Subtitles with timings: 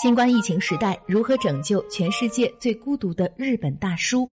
[0.00, 4.30] 新冠疫情时代，如何拯救全世界最孤独的日本大叔？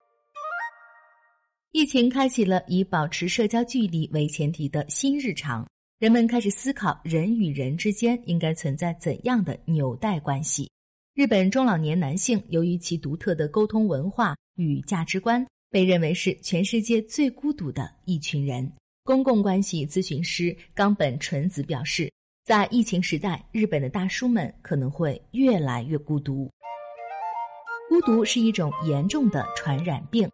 [1.70, 5.64] 疫情开启了以保持社交距离为前提的新日常，
[6.00, 10.68] 人们开始思考人与人之间应该存在怎样的纽带关系。
[11.14, 18.68] 日本中老年男性由于其独特的沟通文化与价值观，被认为是全世界最孤独的一群人。
[19.04, 22.10] 公共关系咨询师冈本纯子表示。
[22.44, 26.50] 在疫情时代，日本的大叔们可能会越来越孤独。
[27.88, 30.28] 孤独是一种严重的传染病。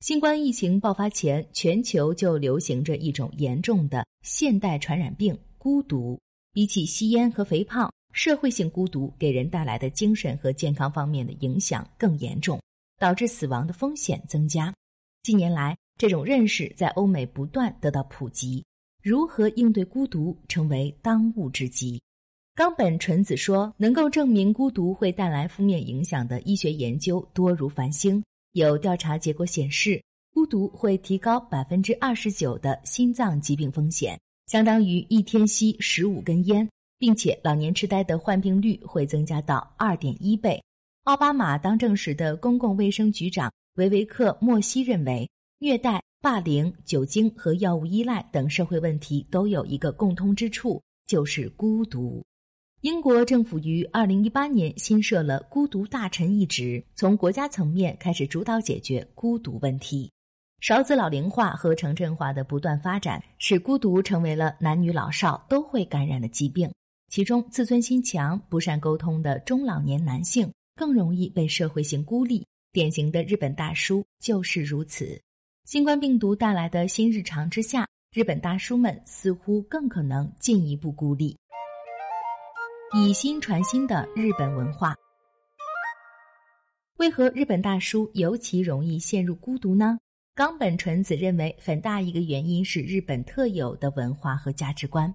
[0.00, 6.20] 新冠疫情爆发前，全球就流行着一种严重的现代传染病——孤独。
[6.52, 12.60] 比起吸烟和肥胖，社会性孤独给人带来的精神和健康方面的影响更严重，
[12.98, 14.74] 导致死亡的风险增加。
[15.22, 18.64] 近年来，这种认识在欧美不断得到普及。
[19.04, 22.00] 如何应对孤独成为当务之急。
[22.54, 28.24] 冈本纯子说：“能够证明孤独会带来负面影响的医学研究多如繁星。
[28.52, 30.02] 有调查结果显示，
[30.32, 36.66] 孤独会提高百分之二十九的心脏疾病风险，相当于一天吸十五根烟，
[36.98, 40.58] 并且老年痴呆的患病率会增加到二点一倍。”
[41.04, 46.02] 奥巴马当政时的公共卫生局长维维克·莫西认为，虐待。
[46.24, 52.24] 霸凌、酒精和药物依赖等社会问题都有一个共通之处，就是孤独。
[52.80, 60.10] 英国政府于二零一八年新设了孤独大臣一职，从国家层面开始主导解决孤独问题。
[60.62, 66.72] 少子老龄化和城镇化的不断发展，使孤独成为了男女老少都会感染的疾病。
[67.10, 72.46] 其中，自尊心强、不善沟通的中老年男性更容易被社会性孤立。
[72.72, 75.20] 典型的日本大叔就是如此。
[75.64, 81.34] 新冠病毒带来的新日常之下，日本大叔们似乎更可能进一步孤立。
[82.94, 84.94] 以新传新的日本文化，
[86.98, 89.98] 为何日本大叔尤其容易陷入孤独呢？
[90.34, 95.12] 冈本纯子认为，很大一个原因是日本特有的文化和价值观。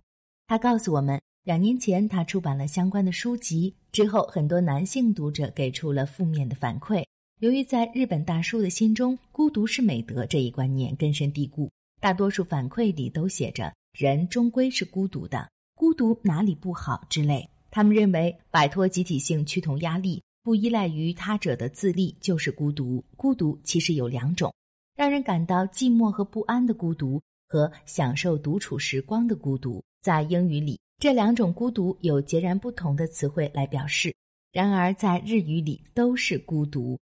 [0.48, 7.06] 他告诉我们，两年前他出版了相关的书籍之后，很多男性读者给出了负面的反馈。
[7.40, 17.50] 由于在日本大叔的心中，孤独是美德这一观念根深蒂固，大多数反馈里都写着“人终归是孤独的，孤独哪里不好”之类。
[17.72, 23.02] 他们认为，摆脱集体性趋同压力，不依赖于他者的自立就是孤独。
[23.16, 24.54] 孤独其实有两种：
[24.98, 29.82] 让人感到寂寞和不安的孤独，和享受独处时光的孤独。
[30.02, 34.14] 在英语里，这两种孤独有截然不同的词汇来表示，
[34.52, 37.00] 然而在日语里都是孤独。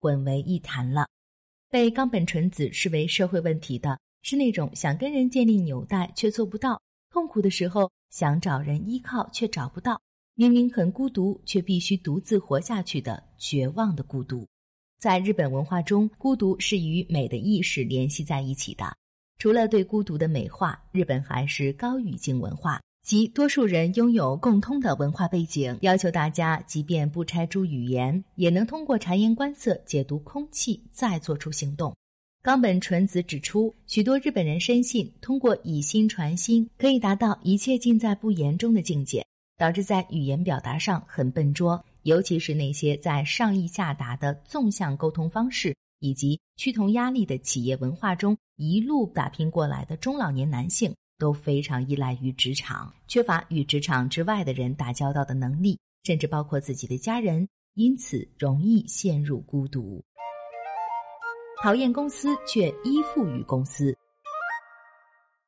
[0.00, 1.06] 混为一谈了。
[1.68, 6.80] 被冈本纯子视为社会问题的是那种想跟人建立纽带却做不到，
[7.10, 10.00] 痛苦的时候想找人依靠却找不到，
[10.34, 14.46] 明明很孤独却必须独自活下去的绝望的孤独。
[14.98, 18.96] 在日本文化中，孤独是与美的意识联系在一起的。
[19.38, 22.80] 除了对孤独的美化，日本还是高语境文化。
[23.10, 31.92] 即多数人拥有共通的文化背景，要求大家即便不拆诸语言，也能通过察言观色解读空气，再做出行动。
[32.40, 39.26] 冈本纯子指出，许多日本人深信通过以心传心可以达到一切尽在不言中的境界，
[39.58, 41.84] 导致在语言表达上很笨拙。
[42.04, 50.94] 尤其是那些在上意下达的纵向沟通方式以及趋同压力的企业文化中一路打拼过来的中老年男性。
[51.20, 60.02] 都非常依赖于职场，缺乏与职场之外的人打交道的能力，甚至包括自己的家人，因此容易陷入孤独。
[61.62, 63.94] 讨厌公司却依附于公司。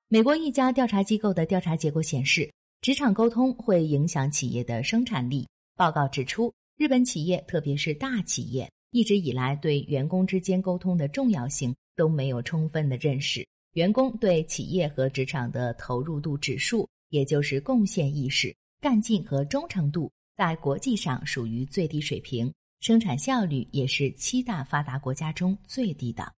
[0.08, 2.52] 美国一家调查机构的调查结果显示，
[2.82, 5.48] 职场沟通会影响企业的生产力。
[5.74, 13.42] 报告指出，日本企业，特别是大企业，一直以来对员工之间沟通的重要性都没有充分的认识。
[13.74, 26.30] 员工对企业和职场的投入度指数，也就是贡献意识、干劲和忠诚度，在国际上属于最低水平，生产效率也是七大发达国家中最低的。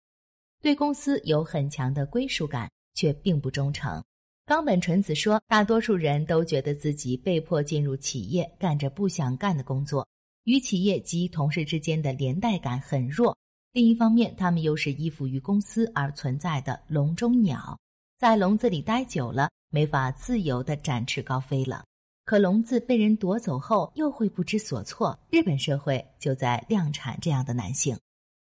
[0.62, 4.00] 对公司有很强的归属感，却并不忠诚。
[4.46, 10.06] 冈本纯子说，大多数人都觉得自己被迫进入企业，干着不想干的工作，
[10.44, 13.37] 与企业及同事之间的连带感很弱。
[13.75, 17.76] 另一方面，他们又是依附于公司而存在的笼中鸟，
[18.17, 21.85] 在笼子里待久了，没法自由的展翅高飞了。
[22.25, 25.19] 可笼子被人夺走后，又会不知所措。
[25.29, 27.99] 日本社会就在量产这样的男性：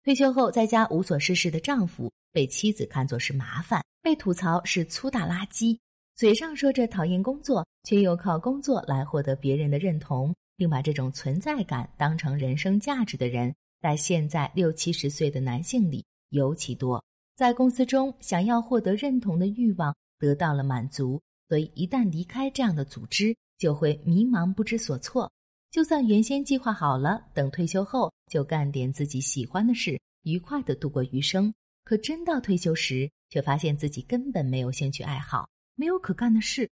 [0.03, 5.79] 退休后在家无所事事的丈夫，被妻子看作是麻烦，被吐槽是粗大垃圾；
[6.17, 17.05] 嘴上说着讨厌工作，却又靠工作来获得别人的认同，并把这种存在感当成人生价值的人，在现在六七十岁的男性里尤其多。
[17.37, 21.21] 在公司中，想要获得认同的欲望得到了满足，
[21.51, 25.31] 所以一旦离开这样的组织，就会迷茫不知所措。
[25.71, 31.53] 就算原先计划好了，等退休后就干点自己喜欢的事，愉快的度过余生。
[31.85, 36.71] 可真到退休时，却发现自己根本没有兴趣爱好，没有可干的事。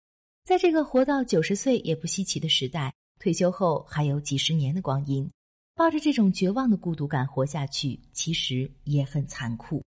[0.43, 5.29] 在这个活到九十岁也不稀奇的时代，退休后还有几十年的光阴，
[5.75, 9.83] 抱着这种绝望的孤独感活下去，其实也很残酷。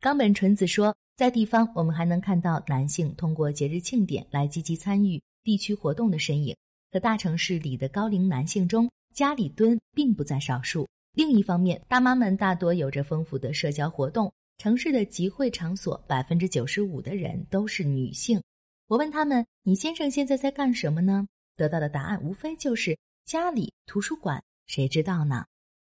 [0.00, 6.56] 冈本纯子说，在地方，我们还能看到男性通过节日庆典来积极参与地区活动的身影。
[6.90, 10.88] 可大城市里的高龄男性中，家里蹲并不在少数。
[11.12, 14.32] 另一方面，大妈们大多有着丰富的社交活动。
[14.56, 18.40] 城市的集会场所，百分之九十五的人都是女性。
[18.86, 22.96] 我问他们：“你先生现在在干什么呢？”得到的答案无非就是
[23.26, 25.44] 家里、图书馆，谁知道呢？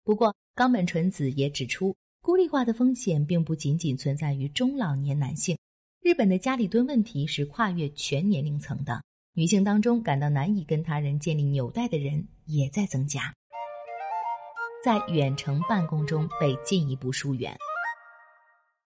[0.03, 1.95] 不过，冈本纯子也指出。
[2.23, 5.57] 孤立化的风险并不仅仅存在于中老年男性，
[6.01, 9.01] 日本的家里蹲问题是跨越全年龄层的。
[9.33, 13.33] 女性当中感到难以跟他人建立纽带的人也在增加，
[14.85, 17.57] 在远程办公中被进一步疏远。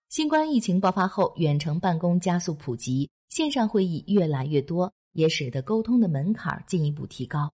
[0.07, 7.51] 新冠疫情爆发后，远程办公加速普及，线上会议越来越多，也使得沟通的门槛进一步提高。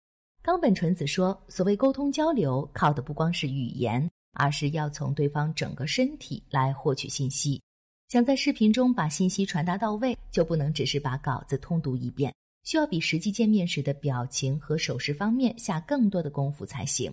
[0.51, 7.63] 冈本纯子说：“所谓沟通交流，靠的不光是语言。”而是要从对方整个身体来获取信息。
[8.09, 17.13] 想在视频中把信息传达到位，就不能只是把稿子通读一遍，需要比实际见面时的表情和手势方面下更多的功夫才行。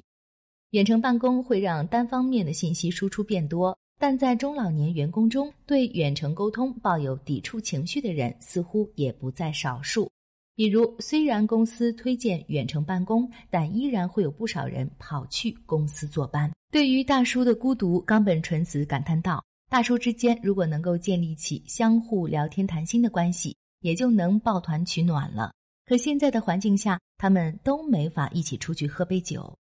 [0.72, 10.10] 远程办公会让单方面的信息输出变多，但在中老年员工中，对远程沟通抱有抵触情绪的人似乎也不在少数。
[10.58, 16.52] 比如，虽然公司推荐远程办公，但依然会有不少人跑去公司坐班。
[16.72, 25.54] 对于大叔的孤独，冈本纯子感叹道：“大叔之间如果能够建立起相互聊天谈心的关系，也就能抱团取暖了。
[25.86, 29.56] 可现在的环境下，他们都没法一起出去喝杯酒。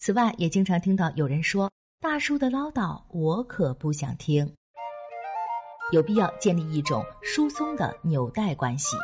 [0.00, 4.46] 此外，也经常听到有人说：‘大叔的唠叨，我可不想听。’
[5.92, 8.98] 有必要建立一种疏松的纽带关系。”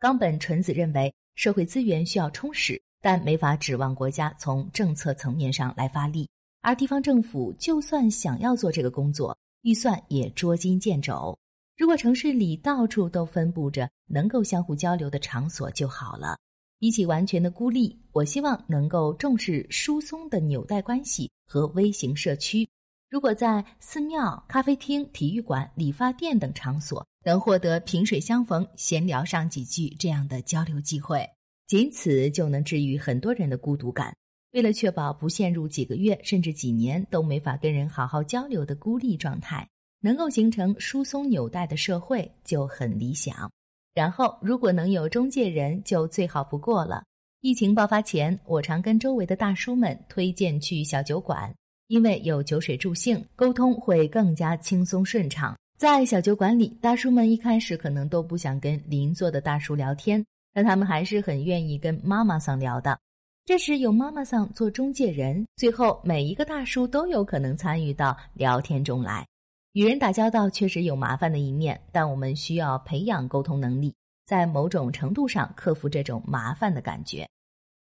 [0.00, 6.26] 冈本纯子认为，社会资源需要充实，但没法指望国家从政策层面上来发力。
[6.62, 11.38] 而地方政府就算想要做这个工作，预算也捉襟见肘。
[11.76, 16.34] 如果城市里到处都分布着能够相互交流的场所就好了。
[16.78, 22.66] 比起完全的孤立，我希望能够重视疏松的纽带关系和微型社区。
[23.10, 31.28] 如果在寺庙、咖啡厅、体育馆、理发店等场所能获得萍水相逢、闲聊上几句这样的交流机会，
[31.66, 34.14] 仅此就能治愈很多人的孤独感。
[34.52, 39.68] 为了确保不陷入几个月甚至几年都没法跟人好好交流的孤立状态，
[40.00, 43.50] 能够形成疏松纽带的社会就很理想。
[43.92, 47.02] 然后，如果能有中介人，就最好不过了。
[47.40, 51.52] 疫情爆发前，我常跟周围的大叔们推荐去小酒馆。
[51.90, 55.58] 因为有酒水助兴，沟通会更加轻松顺畅。
[55.76, 62.96] 在小酒馆里，大叔们一开始可能都不想跟邻座的大叔聊天，但他们还是很愿意跟妈妈桑聊的。
[63.44, 69.26] 这时有妈妈桑做中介人，最后每一个大叔都有可能参与到聊天中来。
[69.72, 73.92] 与人打交道确实有麻烦的一面，但我们需要培养沟通能力，
[74.26, 77.28] 在某种程度上克服这种麻烦的感觉。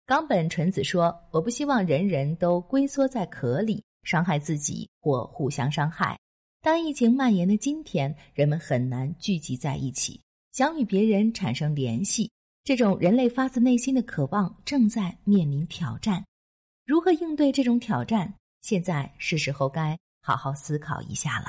[0.05, 6.17] 冈本纯子说：“我不希望人人都龟缩在壳里。”伤害自己或互相伤害。
[6.61, 12.31] 当疫情蔓延的今天，人们很难聚集在一起，想与别人产生联系。
[12.63, 16.23] 这种人类发自内心的渴望正在面临挑战。
[16.85, 18.33] 如何应对这种挑战？
[18.61, 21.47] 现在是时候该好好思考一下了。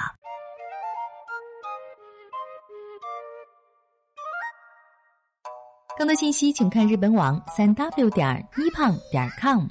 [5.96, 9.68] 更多信息，请看日本网三 w 点一胖点 com。